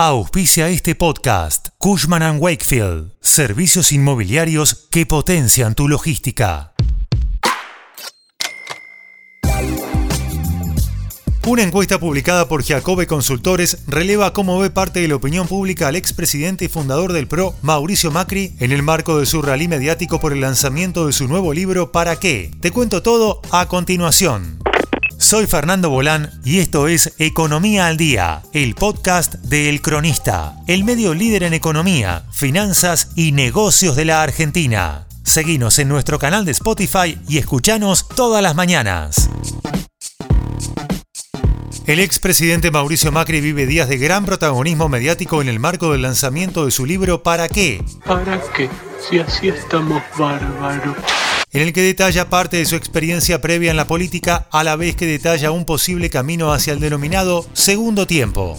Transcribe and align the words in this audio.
Auspicia 0.00 0.68
este 0.68 0.94
podcast 0.94 1.70
Cushman⁇ 1.76 2.22
Wakefield, 2.38 3.14
servicios 3.20 3.90
inmobiliarios 3.90 4.86
que 4.92 5.06
potencian 5.06 5.74
tu 5.74 5.88
logística. 5.88 6.72
Una 11.44 11.64
encuesta 11.64 11.98
publicada 11.98 12.46
por 12.46 12.62
Giacobbe 12.62 13.08
Consultores 13.08 13.78
releva 13.88 14.32
cómo 14.32 14.60
ve 14.60 14.70
parte 14.70 15.00
de 15.00 15.08
la 15.08 15.16
opinión 15.16 15.48
pública 15.48 15.88
al 15.88 15.96
expresidente 15.96 16.66
y 16.66 16.68
fundador 16.68 17.12
del 17.12 17.26
PRO, 17.26 17.56
Mauricio 17.62 18.12
Macri, 18.12 18.54
en 18.60 18.70
el 18.70 18.84
marco 18.84 19.18
de 19.18 19.26
su 19.26 19.42
rally 19.42 19.66
mediático 19.66 20.20
por 20.20 20.32
el 20.32 20.42
lanzamiento 20.42 21.06
de 21.08 21.12
su 21.12 21.26
nuevo 21.26 21.52
libro 21.52 21.90
¿Para 21.90 22.20
qué? 22.20 22.52
Te 22.60 22.70
cuento 22.70 23.02
todo 23.02 23.42
a 23.50 23.66
continuación. 23.66 24.60
Soy 25.28 25.46
Fernando 25.46 25.90
Bolán 25.90 26.30
y 26.42 26.58
esto 26.58 26.88
es 26.88 27.12
Economía 27.18 27.86
al 27.88 27.98
Día, 27.98 28.40
el 28.54 28.74
podcast 28.74 29.34
de 29.34 29.68
El 29.68 29.82
Cronista, 29.82 30.56
el 30.66 30.84
medio 30.84 31.12
líder 31.12 31.42
en 31.42 31.52
economía, 31.52 32.24
finanzas 32.32 33.10
y 33.14 33.32
negocios 33.32 33.94
de 33.94 34.06
la 34.06 34.22
Argentina. 34.22 35.06
Seguinos 35.24 35.78
en 35.80 35.90
nuestro 35.90 36.18
canal 36.18 36.46
de 36.46 36.52
Spotify 36.52 37.18
y 37.28 37.36
escuchanos 37.36 38.08
todas 38.08 38.42
las 38.42 38.54
mañanas. 38.54 39.28
El 41.86 42.00
expresidente 42.00 42.70
Mauricio 42.70 43.12
Macri 43.12 43.42
vive 43.42 43.66
días 43.66 43.90
de 43.90 43.98
gran 43.98 44.24
protagonismo 44.24 44.88
mediático 44.88 45.42
en 45.42 45.50
el 45.50 45.60
marco 45.60 45.92
del 45.92 46.00
lanzamiento 46.00 46.64
de 46.64 46.70
su 46.70 46.86
libro 46.86 47.22
¿Para 47.22 47.50
qué? 47.50 47.84
¿Para 48.06 48.40
qué? 48.56 48.70
Si 49.06 49.18
así 49.18 49.48
estamos 49.48 50.02
bárbaros 50.18 50.96
en 51.52 51.62
el 51.62 51.72
que 51.72 51.82
detalla 51.82 52.28
parte 52.28 52.58
de 52.58 52.66
su 52.66 52.76
experiencia 52.76 53.40
previa 53.40 53.70
en 53.70 53.76
la 53.76 53.86
política, 53.86 54.48
a 54.50 54.64
la 54.64 54.76
vez 54.76 54.96
que 54.96 55.06
detalla 55.06 55.50
un 55.50 55.64
posible 55.64 56.10
camino 56.10 56.52
hacia 56.52 56.72
el 56.72 56.80
denominado 56.80 57.46
segundo 57.52 58.06
tiempo. 58.06 58.58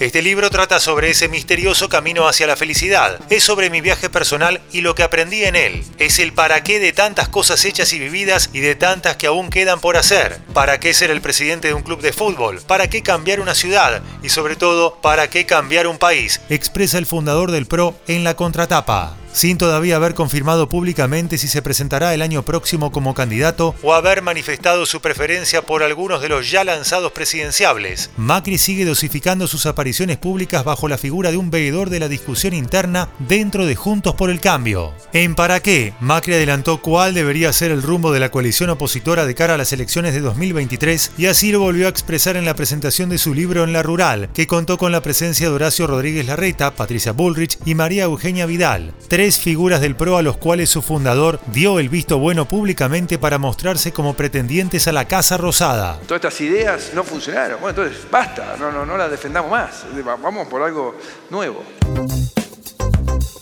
Este 0.00 0.22
libro 0.22 0.48
trata 0.48 0.78
sobre 0.78 1.10
ese 1.10 1.28
misterioso 1.28 1.88
camino 1.88 2.28
hacia 2.28 2.46
la 2.46 2.54
felicidad. 2.54 3.18
Es 3.30 3.42
sobre 3.42 3.68
mi 3.68 3.80
viaje 3.80 4.08
personal 4.08 4.60
y 4.70 4.80
lo 4.80 4.94
que 4.94 5.02
aprendí 5.02 5.42
en 5.42 5.56
él. 5.56 5.82
Es 5.98 6.20
el 6.20 6.32
para 6.32 6.62
qué 6.62 6.78
de 6.78 6.92
tantas 6.92 7.28
cosas 7.28 7.64
hechas 7.64 7.92
y 7.92 7.98
vividas 7.98 8.50
y 8.52 8.60
de 8.60 8.76
tantas 8.76 9.16
que 9.16 9.26
aún 9.26 9.50
quedan 9.50 9.80
por 9.80 9.96
hacer. 9.96 10.38
¿Para 10.54 10.78
qué 10.78 10.94
ser 10.94 11.10
el 11.10 11.20
presidente 11.20 11.66
de 11.66 11.74
un 11.74 11.82
club 11.82 12.00
de 12.00 12.12
fútbol? 12.12 12.60
¿Para 12.64 12.88
qué 12.88 13.02
cambiar 13.02 13.40
una 13.40 13.56
ciudad? 13.56 14.00
Y 14.22 14.28
sobre 14.28 14.54
todo, 14.54 15.00
¿para 15.02 15.28
qué 15.30 15.46
cambiar 15.46 15.88
un 15.88 15.98
país? 15.98 16.40
Expresa 16.48 16.98
el 16.98 17.06
fundador 17.06 17.50
del 17.50 17.66
PRO 17.66 17.98
en 18.06 18.22
la 18.22 18.34
contratapa 18.34 19.16
sin 19.38 19.56
todavía 19.56 19.94
haber 19.94 20.14
confirmado 20.14 20.68
públicamente 20.68 21.38
si 21.38 21.46
se 21.46 21.62
presentará 21.62 22.12
el 22.12 22.22
año 22.22 22.42
próximo 22.42 22.90
como 22.90 23.14
candidato 23.14 23.72
o 23.82 23.94
haber 23.94 24.20
manifestado 24.20 24.84
su 24.84 25.00
preferencia 25.00 25.62
por 25.62 25.84
algunos 25.84 26.20
de 26.20 26.28
los 26.28 26.50
ya 26.50 26.64
lanzados 26.64 27.12
presidenciables. 27.12 28.10
Macri 28.16 28.58
sigue 28.58 28.84
dosificando 28.84 29.46
sus 29.46 29.66
apariciones 29.66 30.16
públicas 30.16 30.64
bajo 30.64 30.88
la 30.88 30.98
figura 30.98 31.30
de 31.30 31.36
un 31.36 31.52
veedor 31.52 31.88
de 31.88 32.00
la 32.00 32.08
discusión 32.08 32.52
interna 32.52 33.10
dentro 33.20 33.64
de 33.64 33.76
Juntos 33.76 34.16
por 34.16 34.30
el 34.30 34.40
Cambio. 34.40 34.92
En 35.12 35.36
Para 35.36 35.60
qué, 35.60 35.92
Macri 36.00 36.34
adelantó 36.34 36.82
cuál 36.82 37.14
debería 37.14 37.52
ser 37.52 37.70
el 37.70 37.84
rumbo 37.84 38.10
de 38.10 38.18
la 38.18 38.32
coalición 38.32 38.70
opositora 38.70 39.24
de 39.24 39.36
cara 39.36 39.54
a 39.54 39.58
las 39.58 39.72
elecciones 39.72 40.14
de 40.14 40.20
2023 40.20 41.12
y 41.16 41.26
así 41.26 41.52
lo 41.52 41.60
volvió 41.60 41.86
a 41.86 41.90
expresar 41.90 42.36
en 42.36 42.44
la 42.44 42.54
presentación 42.54 43.08
de 43.08 43.18
su 43.18 43.34
libro 43.34 43.62
En 43.62 43.72
la 43.72 43.84
Rural, 43.84 44.30
que 44.34 44.48
contó 44.48 44.78
con 44.78 44.90
la 44.90 45.00
presencia 45.00 45.48
de 45.48 45.54
Horacio 45.54 45.86
Rodríguez 45.86 46.26
Larreta, 46.26 46.74
Patricia 46.74 47.12
Bullrich 47.12 47.56
y 47.64 47.76
María 47.76 48.02
Eugenia 48.02 48.44
Vidal. 48.44 48.94
Tres 49.06 49.27
figuras 49.36 49.80
del 49.82 49.96
PRO 49.96 50.16
a 50.16 50.22
los 50.22 50.38
cuales 50.38 50.70
su 50.70 50.80
fundador 50.80 51.40
dio 51.48 51.78
el 51.78 51.88
visto 51.90 52.18
bueno 52.18 52.46
públicamente 52.46 53.18
para 53.18 53.36
mostrarse 53.36 53.92
como 53.92 54.14
pretendientes 54.14 54.88
a 54.88 54.92
la 54.92 55.06
Casa 55.06 55.36
Rosada. 55.36 55.98
Todas 56.06 56.24
estas 56.24 56.40
ideas 56.40 56.92
no 56.94 57.04
funcionaron. 57.04 57.60
Bueno, 57.60 57.82
entonces 57.82 58.10
basta, 58.10 58.56
no, 58.58 58.72
no, 58.72 58.86
no 58.86 58.96
las 58.96 59.10
defendamos 59.10 59.50
más. 59.50 59.84
Vamos 60.22 60.48
por 60.48 60.62
algo 60.62 60.96
nuevo. 61.28 61.62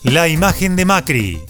La 0.03 0.29
imagen 0.29 0.77
de 0.77 0.85
Macri. 0.85 1.43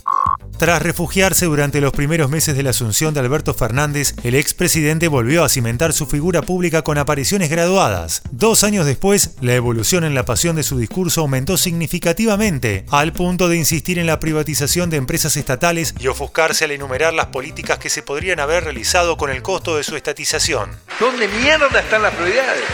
Tras 0.58 0.80
refugiarse 0.80 1.44
durante 1.44 1.82
los 1.82 1.92
primeros 1.92 2.30
meses 2.30 2.56
de 2.56 2.62
la 2.62 2.70
asunción 2.70 3.12
de 3.12 3.20
Alberto 3.20 3.52
Fernández, 3.52 4.14
el 4.24 4.34
expresidente 4.34 5.06
volvió 5.06 5.44
a 5.44 5.50
cimentar 5.50 5.92
su 5.92 6.06
figura 6.06 6.40
pública 6.40 6.80
con 6.80 6.96
apariciones 6.96 7.50
graduadas. 7.50 8.22
Dos 8.30 8.64
años 8.64 8.86
después, 8.86 9.33
la 9.42 9.52
evolución 9.52 10.05
en 10.05 10.14
la 10.14 10.24
pasión 10.24 10.56
de 10.56 10.62
su 10.62 10.78
discurso 10.78 11.20
aumentó 11.20 11.58
significativamente, 11.58 12.86
al 12.90 13.12
punto 13.12 13.50
de 13.50 13.58
insistir 13.58 13.98
en 13.98 14.06
la 14.06 14.18
privatización 14.18 14.89
de 14.89 14.96
empresas 14.96 15.36
estatales 15.36 15.95
y 15.98 16.06
ofuscarse 16.06 16.64
al 16.64 16.70
enumerar 16.70 17.12
las 17.12 17.27
políticas 17.27 17.78
que 17.78 17.90
se 17.90 18.02
podrían 18.02 18.40
haber 18.40 18.64
realizado 18.64 19.18
con 19.18 19.28
el 19.28 19.42
costo 19.42 19.77
de 19.77 19.84
su 19.84 19.95
estatización. 19.95 20.70
¿Dónde 20.98 21.28
mierda 21.28 21.80
están 21.80 22.00
las 22.00 22.14
prioridades? 22.14 22.64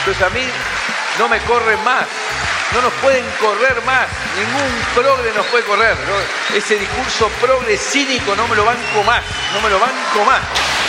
Entonces 0.00 0.22
a 0.22 0.28
mí 0.28 0.42
no 1.18 1.26
me 1.30 1.38
corren 1.40 1.82
más. 1.84 2.06
No 2.74 2.82
nos 2.82 2.92
pueden 2.94 3.24
correr 3.40 3.82
más, 3.86 4.06
ningún 4.36 4.70
progre 4.94 5.32
nos 5.34 5.46
puede 5.46 5.64
correr. 5.64 5.96
Ese 6.54 6.78
discurso 6.78 7.30
progre 7.40 7.78
cínico 7.78 8.36
no 8.36 8.46
me 8.46 8.56
lo 8.56 8.64
banco 8.64 9.02
más, 9.06 9.22
no 9.54 9.60
me 9.62 9.70
lo 9.70 9.80
banco 9.80 10.24
más. 10.26 10.42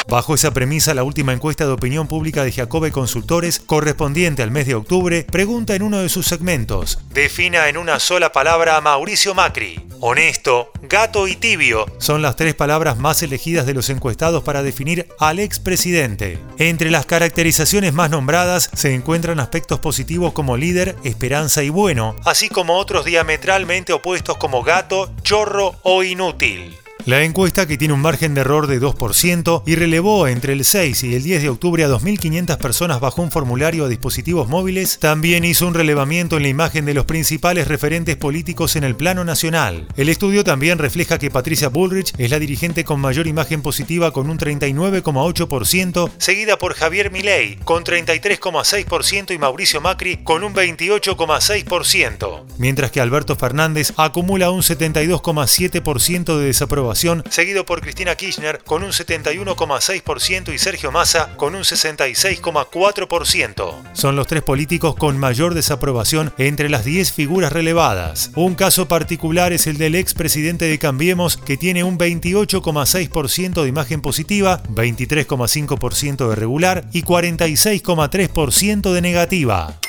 Bajo 0.07 0.35
esa 0.35 0.51
premisa, 0.51 0.94
la 0.94 1.03
última 1.03 1.31
encuesta 1.31 1.66
de 1.66 1.72
opinión 1.72 2.07
pública 2.07 2.44
de 2.44 2.51
Jacobe 2.51 2.91
Consultores, 2.91 3.62
correspondiente 3.66 4.44
al 4.44 4.51
mes 4.51 4.67
de 4.67 4.75
octubre, 4.75 5.25
pregunta 5.31 5.73
en 5.75 5.84
uno 5.84 6.00
de 6.00 6.09
sus 6.09 6.25
segmentos, 6.25 7.00
defina 7.12 7.69
en 7.69 7.78
una 7.78 8.00
sola 8.00 8.31
palabra 8.34 8.75
a 8.75 8.81
Mauricio 8.81 9.34
Macri. 9.34 9.89
Honesto, 10.02 10.72
gato 10.84 11.28
y 11.28 11.36
tibio 11.36 11.86
son 11.98 12.22
las 12.22 12.38
tres 12.38 12.56
palabras 12.56 12.98
más 12.98 13.22
elegidas 13.22 13.66
de 13.66 13.74
los 13.74 13.90
encuestados 13.90 14.44
para 14.44 14.64
definir 14.64 15.10
al 15.20 15.40
expresidente. 15.40 16.40
Entre 16.58 16.90
las 16.90 17.06
caracterizaciones 17.06 17.94
más 17.94 18.09
nombradas 18.09 18.70
se 18.74 18.94
encuentran 18.94 19.42
aspectos 19.42 19.80
positivos 19.80 20.32
como 20.32 20.56
líder, 20.56 20.96
esperanza 21.04 21.64
y 21.64 21.70
bueno, 21.70 22.16
así 22.24 22.48
como 22.48 22.78
otros 22.78 23.04
diametralmente 23.04 23.92
opuestos 23.92 24.38
como 24.38 24.64
gato, 24.64 25.12
chorro 25.22 25.76
o 25.84 26.02
inútil. 26.02 26.78
La 27.09 27.24
encuesta, 27.24 27.66
que 27.68 27.75
tiene 27.75 27.96
un 27.96 28.02
margen 28.02 28.36
de 28.36 28.42
error 28.42 28.68
de 28.68 28.80
2% 28.80 29.64
y 29.66 29.74
relevó 29.74 30.28
entre 30.28 30.53
el 30.53 30.64
6 30.64 31.03
y 31.06 31.16
el 31.16 31.24
10 31.24 31.42
de 31.42 31.50
octubre 31.50 31.84
a 31.84 31.90
2.500 31.90 32.58
personas 32.59 33.00
bajo 33.00 33.24
un 33.24 33.31
formulario 33.31 33.86
a 33.86 33.88
dispositivos 33.88 34.47
móviles, 34.47 35.00
también 35.00 35.44
hizo 35.44 35.66
un 35.66 35.74
relevamiento 35.74 36.38
en 36.38 36.44
la 36.44 36.50
imagen 36.50 36.86
de 36.86 36.94
los 36.94 37.06
principales 37.06 37.68
referentes 37.68 38.16
políticos 38.16 38.75
en 38.75 38.84
el 38.84 38.96
plano 38.96 39.24
nacional. 39.24 39.88
El 39.97 40.08
estudio 40.08 40.44
también 40.44 40.78
refleja 40.78 41.18
que 41.18 41.31
Patricia 41.31 41.70
Bullrich 41.70 42.14
es 42.20 42.30
la 42.30 42.38
dirigente 42.38 42.84
con 42.84 43.00
mayor 43.00 43.26
imagen 43.26 43.64
positiva 43.64 44.12
con 44.12 44.30
un 44.30 44.38
39,8%, 44.38 46.12
seguida 46.20 46.59
por 46.59 46.76
Javier 46.76 47.09
Milei 47.09 47.56
con 47.64 47.84
33,6% 47.84 49.34
y 49.34 49.40
Mauricio 49.40 49.81
Macri 49.81 50.18
con 50.18 50.44
un 50.44 50.53
28,6%, 50.53 52.44
mientras 52.59 52.91
que 52.91 53.02
Alberto 53.02 53.36
Fernández 53.36 53.94
acumula 53.97 54.52
un 54.52 54.62
72,7% 54.62 56.38
de 56.38 56.46
desaprobación 56.46 56.99
seguido 57.30 57.66
por 57.66 57.82
Cristina 57.82 58.16
Kirchner 58.16 58.62
con 58.66 58.84
un 58.84 58.92
71,6% 58.92 60.54
y 60.54 60.58
Sergio 60.58 60.92
Massa 60.92 61.36
con 61.38 61.56
un 61.56 61.62
66,4%. 61.62 63.74
Son 63.94 64.16
los 64.16 64.28
tres 64.28 64.44
políticos 64.44 64.96
con 64.96 65.18
mayor 65.18 65.54
desaprobación 65.54 66.34
entre 66.38 66.70
las 66.70 66.84
10 66.84 67.14
figuras 67.14 67.54
relevadas. 67.54 68.32
Un 68.36 68.56
caso 68.56 68.88
particular 68.88 69.54
es 69.54 69.68
el 69.68 69.78
del 69.78 69.96
expresidente 69.96 70.66
de 70.66 70.78
Cambiemos 70.78 71.38
que 71.38 71.58
tiene 71.58 71.84
un 71.84 71.98
28,6% 71.98 73.64
de 73.64 73.70
imagen 73.70 74.02
positiva, 74.02 74.62
23,5% 74.64 76.30
de 76.30 76.36
regular 76.36 76.86
y 76.92 77.04
46,3% 77.04 78.92
de 78.92 79.02
negativa. 79.02 79.80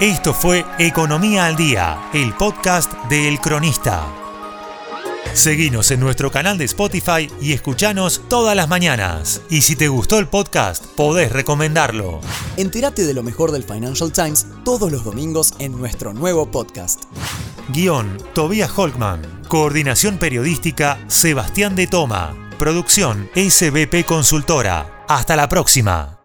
Esto 0.00 0.32
fue 0.32 0.64
Economía 0.78 1.46
al 1.46 1.56
Día, 1.56 2.08
el 2.14 2.32
podcast 2.34 2.92
de 3.10 3.28
El 3.28 3.38
Cronista. 3.38 4.29
Seguinos 5.32 5.90
en 5.90 6.00
nuestro 6.00 6.30
canal 6.30 6.58
de 6.58 6.64
Spotify 6.64 7.30
y 7.40 7.52
escuchanos 7.52 8.22
todas 8.28 8.56
las 8.56 8.68
mañanas. 8.68 9.40
Y 9.48 9.62
si 9.62 9.76
te 9.76 9.88
gustó 9.88 10.18
el 10.18 10.28
podcast, 10.28 10.84
podés 10.84 11.32
recomendarlo. 11.32 12.20
Entérate 12.56 13.06
de 13.06 13.14
lo 13.14 13.22
mejor 13.22 13.52
del 13.52 13.64
Financial 13.64 14.12
Times 14.12 14.46
todos 14.64 14.90
los 14.90 15.04
domingos 15.04 15.54
en 15.58 15.72
nuestro 15.72 16.12
nuevo 16.12 16.50
podcast. 16.50 17.04
Guión, 17.68 18.18
Tobias 18.34 18.70
Holkman. 18.76 19.22
Coordinación 19.48 20.18
periodística, 20.18 20.98
Sebastián 21.06 21.76
de 21.76 21.86
Toma. 21.86 22.50
Producción, 22.58 23.30
SBP 23.34 24.04
Consultora. 24.04 25.04
Hasta 25.08 25.36
la 25.36 25.48
próxima. 25.48 26.19